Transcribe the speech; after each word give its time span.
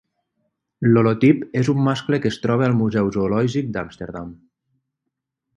L'holotip 0.93 1.43
és 1.61 1.69
un 1.75 1.83
mascle 1.89 2.19
que 2.25 2.31
es 2.35 2.41
troba 2.47 2.67
al 2.71 2.75
museu 2.81 3.13
zoològic 3.19 3.73
d'Amsterdam. 3.77 4.37